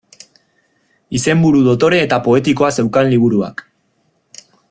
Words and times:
Izenburu 1.19 1.61
dotore 1.67 1.99
eta 2.07 2.19
poetikoa 2.29 2.73
zeukan 2.79 3.13
liburuak. 3.13 3.65